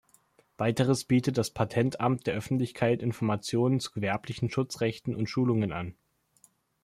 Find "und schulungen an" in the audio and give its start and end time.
5.15-5.93